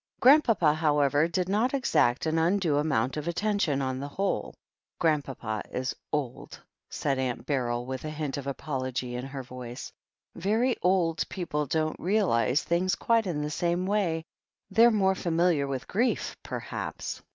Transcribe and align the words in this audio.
Grandpapa, 0.19 0.73
however, 0.73 1.27
did 1.27 1.47
not 1.47 1.75
exact 1.75 2.25
an 2.25 2.39
undue 2.39 2.77
amount 2.79 3.17
of 3.17 3.27
attention, 3.27 3.83
on 3.83 3.99
the 3.99 4.07
whole. 4.07 4.55
"Grandpapa 4.97 5.61
is 5.69 5.95
old," 6.11 6.59
said 6.89 7.19
Aunt 7.19 7.45
Beryl, 7.45 7.85
with 7.85 8.03
a 8.03 8.09
hint 8.09 8.35
of 8.37 8.47
apology 8.47 9.13
in 9.15 9.27
her 9.27 9.43
voice. 9.43 9.91
"Very 10.33 10.75
old 10.81 11.29
people 11.29 11.67
don't 11.67 11.99
realize 11.99 12.63
things 12.63 12.95
quite 12.95 13.27
in 13.27 13.43
the 13.43 13.51
same 13.51 13.85
way— 13.85 14.25
they're 14.71 14.89
more 14.89 15.13
familiar 15.13 15.67
with 15.67 15.87
grief, 15.87 16.35
perhaps." 16.41 17.21